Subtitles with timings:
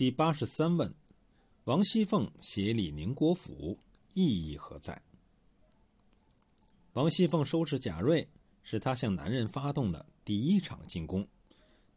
[0.00, 0.90] 第八十三问：
[1.64, 3.78] 王熙凤协理宁国府，
[4.14, 4.98] 意义何在？
[6.94, 8.26] 王熙凤收拾贾瑞，
[8.62, 11.28] 是她向男人发动的第一场进攻。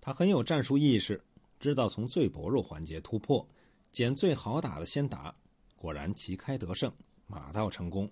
[0.01, 1.23] 她很有战术意识，
[1.61, 3.47] 知道从最薄弱环节突破，
[3.93, 5.33] 捡最好打的先打。
[5.77, 6.91] 果然旗开得胜，
[7.25, 8.11] 马到成功。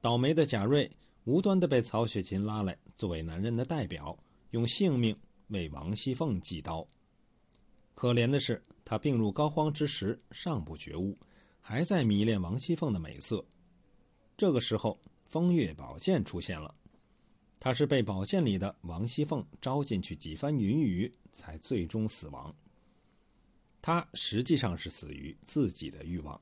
[0.00, 0.90] 倒霉的贾瑞
[1.24, 4.18] 无端的被曹雪芹拉来作为男人的代表，
[4.52, 5.14] 用性命
[5.48, 6.88] 为王熙凤祭刀。
[7.92, 11.18] 可怜的是，他病入膏肓之时尚不觉悟，
[11.60, 13.44] 还在迷恋王熙凤的美色。
[14.36, 16.74] 这个时候，风月宝剑出现了，
[17.58, 22.54] 他是被宝剑里的王熙凤招进去几番云雨，才最终死亡。
[23.80, 26.40] 他实际上是死于自己的欲望。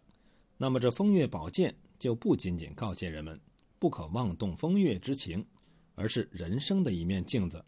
[0.56, 3.38] 那么，这风月宝剑就不仅仅告诫人们
[3.78, 5.44] 不可妄动风月之情，
[5.94, 7.64] 而是人生的一面镜子。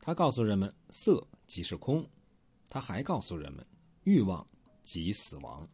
[0.00, 2.02] 他告诉人们，色即是空；
[2.68, 3.64] 他还告诉人们，
[4.04, 4.46] 欲望
[4.82, 5.68] 即死亡。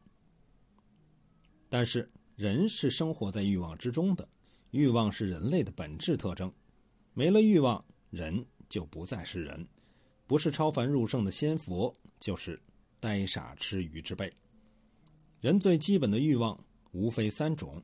[1.69, 4.29] 但是，人是生活在欲望之中的，
[4.71, 6.53] 欲望是人类的本质特征。
[7.15, 9.67] 没了欲望，人就不再是人，
[10.27, 12.61] 不是超凡入圣的仙佛，就是
[13.01, 14.33] 呆傻痴愚之辈。
[15.41, 16.59] 人最基本的欲望
[16.93, 17.83] 无非三种：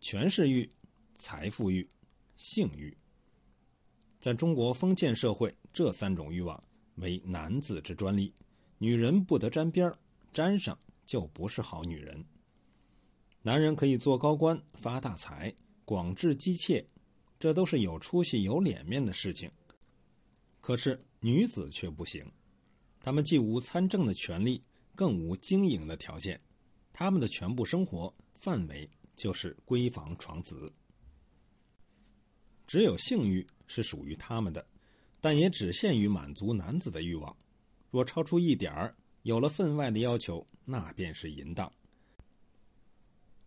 [0.00, 0.68] 权势欲、
[1.14, 1.88] 财富欲、
[2.36, 2.96] 性欲。
[4.18, 6.62] 在中国封建社会，这三种欲望
[6.96, 8.32] 为男子之专利，
[8.82, 9.94] 女人不得沾边
[10.32, 12.24] 沾上就不是好女人。
[13.40, 16.84] 男人可以做高官、发大财、广置妻妾，
[17.38, 19.48] 这都是有出息、有脸面的事情。
[20.60, 22.26] 可是女子却不行，
[22.98, 24.60] 她们既无参政的权利，
[24.96, 26.40] 更无经营的条件。
[26.92, 30.72] 他们的全部生活范围就是闺房床子，
[32.66, 34.66] 只有性欲是属于他们的，
[35.20, 37.36] 但也只限于满足男子的欲望。
[37.92, 41.70] 若超出一点儿，有了分外的要求，那便是淫荡。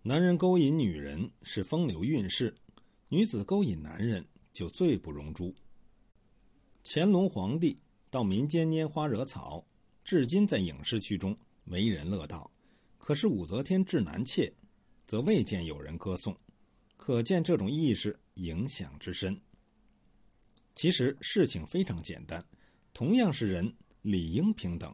[0.04, 2.56] 男人勾引女人是风流韵事，
[3.10, 4.24] 女子勾引男人
[4.54, 5.52] 就罪不容诛。
[6.84, 7.76] 乾隆皇帝
[8.12, 9.66] 到民间拈花惹草，
[10.04, 12.52] 至今在影视剧中为人乐道。
[13.00, 14.54] 可是武则天治男妾，
[15.08, 16.38] 则未见有人歌颂，
[16.98, 19.42] 可见这种意识影响之深。
[20.76, 22.46] 其实事情非常简单，
[22.94, 24.94] 同样是人，理应平等。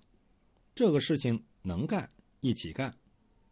[0.73, 2.95] 这个事情能干一起干，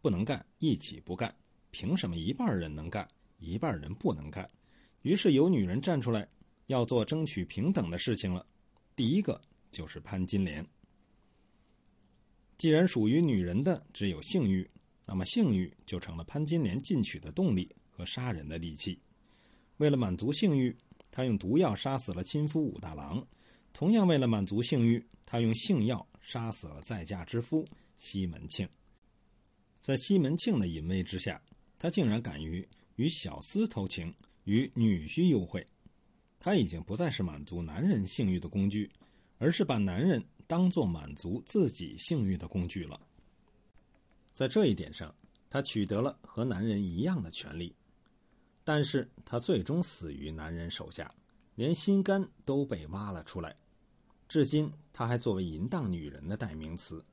[0.00, 1.36] 不能干一起不干。
[1.70, 3.06] 凭什么一半人能干，
[3.38, 4.50] 一半人不能干？
[5.02, 6.26] 于是有女人站出来，
[6.66, 8.46] 要做争取平等的事情了。
[8.96, 9.38] 第一个
[9.70, 10.66] 就是潘金莲。
[12.56, 14.66] 既然属于女人的只有性欲，
[15.04, 18.98] 那么性欲就成了潘金莲进取的动力和杀人的利器。
[19.76, 20.74] 为了满足性欲，
[21.10, 23.22] 她用毒药杀死了亲夫武大郎；
[23.74, 27.64] 同样为了满足性欲，他用性药杀死了再嫁之夫
[27.96, 28.68] 西门庆。
[29.80, 31.40] 在西门庆的淫威之下，
[31.78, 35.64] 他竟然敢于与小厮偷情，与女婿幽会。
[36.40, 38.90] 他已经不再是满足男人性欲的工具，
[39.38, 40.20] 而是把男人。
[40.48, 43.00] 当做满足自己性欲的工具了。
[44.32, 45.14] 在这一点上，
[45.48, 47.72] 他取得了和男人一样的权利，
[48.64, 51.14] 但是他最终死于男人手下，
[51.54, 53.56] 连心肝都被挖了出来。
[54.30, 57.04] 至今，他还作为淫荡女人的代名词，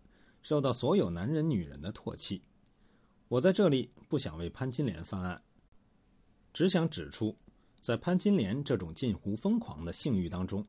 [0.44, 2.40] 受到所有男人、女人的唾弃。
[3.28, 5.42] 我在这里不想为潘金莲翻案，
[6.54, 7.36] 只想指出，
[7.82, 10.64] 在潘金莲这种近乎疯狂的性欲当中，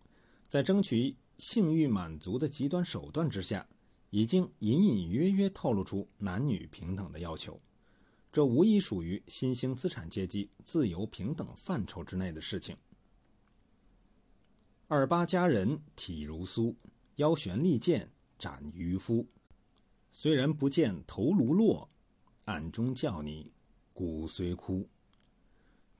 [0.46, 1.14] 在争取。
[1.36, 3.64] 性欲满足的极端手段之下，
[4.10, 7.60] 已经隐隐约约透露出男女平等的要求，
[8.32, 12.74] 这无疑属于新兴资产阶级自由平等范畴之内的事情。
[14.90, 16.74] 二八佳人体如酥，
[17.16, 19.28] 腰悬利剑斩渔夫。
[20.10, 21.86] 虽然不见头颅落，
[22.46, 23.52] 暗中叫你
[23.92, 24.88] 骨髓枯。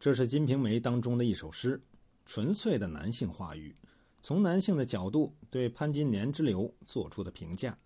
[0.01, 1.79] 这是《金瓶梅》当中的一首诗，
[2.25, 3.77] 纯粹的男性话语。
[4.23, 7.79] 从男性的角度对潘金莲之流做出的评价，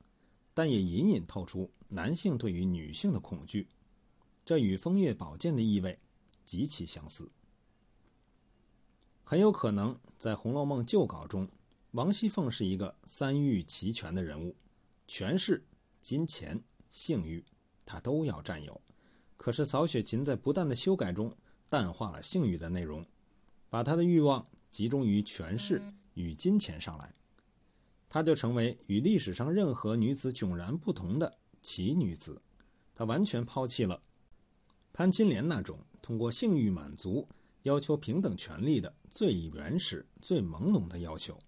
[0.54, 3.66] 但也隐隐透出男性对于女性的恐惧，
[4.44, 5.98] 这与风月宝剑的意味
[6.44, 7.28] 极其相似。
[9.24, 11.48] 很有可能在《红楼梦》旧稿中，
[11.90, 14.54] 王熙凤是一个三欲齐全的人物，
[15.08, 15.60] 权势、
[16.00, 17.44] 金钱、性欲，
[17.84, 18.80] 她都要占有。
[19.36, 21.36] 可是曹雪芹在不断的修改中
[21.68, 23.04] 淡化了性欲的内容，
[23.68, 25.82] 把他的欲望集中于权势。
[26.14, 27.12] 与金钱上来，
[28.08, 32.40] 她就成为与历史上任何女子迥然不同的奇女子。
[32.94, 34.00] 她完全抛弃了
[34.92, 37.26] 潘金莲那种通过性欲满足、
[37.62, 41.38] 要求平等权利的最原始、最朦胧的要求。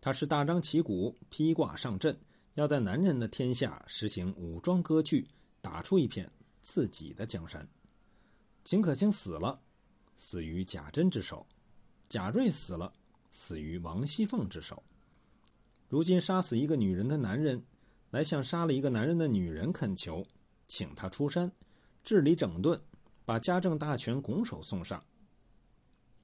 [0.00, 2.18] 他是大张旗鼓、披挂上阵，
[2.54, 5.28] 要在男人的天下实行武装割据，
[5.60, 6.28] 打出一片
[6.60, 7.66] 自己的江山。
[8.64, 9.60] 秦可卿死了，
[10.16, 11.46] 死于贾珍之手；
[12.08, 12.92] 贾瑞死了，
[13.30, 14.82] 死于王熙凤之手。
[15.88, 17.64] 如今杀死一个女人的男人，
[18.10, 20.26] 来向杀了一个男人的女人恳求，
[20.66, 21.50] 请他出山，
[22.02, 22.80] 治理整顿，
[23.24, 25.02] 把家政大权拱手送上。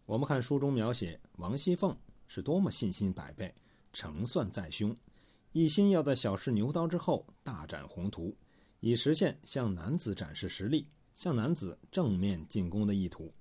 [0.06, 1.96] 我们看书中描写王熙凤
[2.28, 3.52] 是多么信心百倍，
[3.92, 4.94] 成算在胸。
[5.52, 8.36] 一心要在小试牛刀之后大展宏图，
[8.80, 13.32] 以实现向男子展示实力、向男子正面进攻的意图。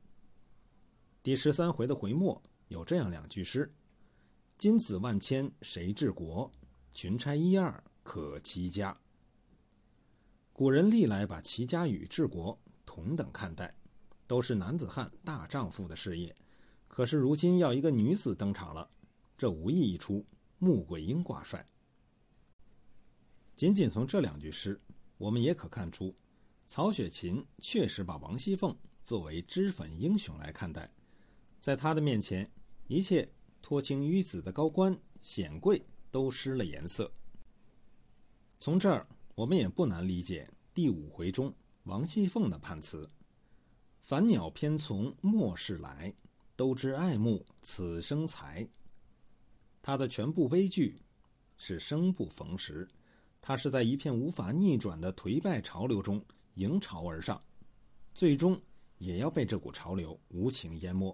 [1.21, 3.69] 第十三回的回末有这样两句诗
[4.57, 6.49] ：“金子万千谁治国？
[6.93, 8.97] 群差一二可齐家。”
[10.53, 13.75] 古人历来把齐家与治国同等看待，
[14.27, 16.33] 都是男子汉大丈夫的事业。
[16.95, 18.87] 可是如今要一个女子登场了，
[19.35, 20.23] 这无意一出
[20.59, 21.67] 穆桂英挂帅。
[23.55, 24.79] 仅仅从这两句诗，
[25.17, 26.13] 我们也可看出，
[26.67, 28.71] 曹雪芹确实把王熙凤
[29.03, 30.87] 作为脂粉英雄来看待，
[31.59, 32.47] 在他的面前，
[32.85, 33.27] 一切
[33.59, 37.09] 托清淤紫的高官显贵都失了颜色。
[38.59, 41.51] 从这儿，我们也不难理解第五回中
[41.85, 43.09] 王熙凤的判词
[44.03, 46.13] ：“凡鸟偏从末世来，
[46.55, 48.67] 都知爱慕此生才。”
[49.81, 51.01] 他的全部悲剧
[51.57, 52.87] 是生不逢时。
[53.45, 56.23] 他是在一片无法逆转的颓败潮流中
[56.53, 57.43] 迎潮而上，
[58.13, 58.57] 最终
[58.99, 61.13] 也要被这股潮流无情淹没。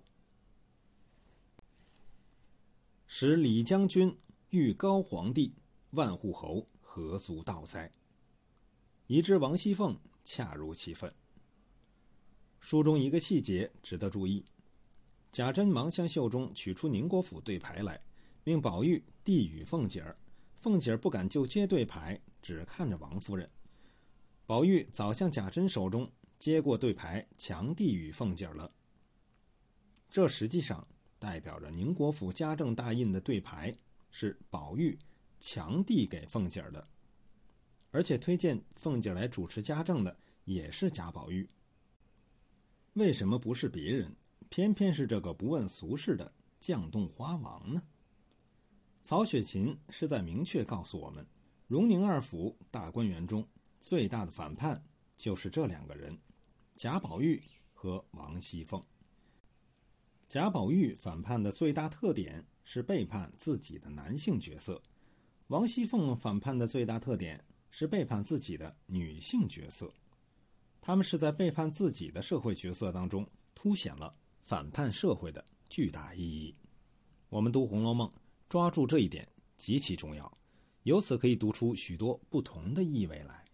[3.08, 4.16] 使李将军
[4.52, 5.52] 遇高皇帝，
[5.90, 7.92] 万户侯何足道哉？
[9.08, 11.12] 以致王熙凤恰如其分。
[12.60, 14.46] 书中一个细节值得注意：
[15.32, 18.02] 贾珍忙向袖中取出宁国府对牌来，
[18.44, 20.18] 命宝玉递与凤姐儿。
[20.60, 23.50] 凤姐儿不敢就接对牌，只看着王夫人。
[24.46, 26.10] 宝玉早向贾珍手中
[26.40, 28.72] 接过对牌，强递与凤姐儿了。
[30.10, 30.86] 这实际上
[31.20, 33.74] 代表着宁国府家政大印的对牌
[34.10, 34.98] 是宝玉
[35.40, 36.86] 强递给凤姐儿的，
[37.92, 41.48] 而且推荐凤姐儿来主持家政的也是贾宝玉。
[42.94, 44.14] 为什么不是别人，
[44.50, 47.82] 偏偏是这个不问俗事的绛洞花王呢？
[49.02, 51.26] 曹雪芹是在明确告诉我们，
[51.68, 53.48] 荣宁二府大观园中
[53.80, 54.84] 最大的反叛
[55.18, 56.18] 就是这两个人，
[56.76, 57.42] 贾宝玉
[57.74, 58.84] 和王熙凤。
[60.28, 64.82] 贾宝玉反叛的最大特点是背叛自己的男性角色，
[65.48, 69.92] 王熙凤反叛的最大特点是背叛自己的女性角色。
[70.82, 74.16] 他们是在背叛自己的社会角色当中，凸显了
[74.50, 76.56] 反叛社会的巨大意义。
[77.30, 78.08] 我们读《红楼梦》。
[78.50, 80.38] 抓住这一点极其重要，
[80.82, 83.46] 由此可以读出许多不同的意味来。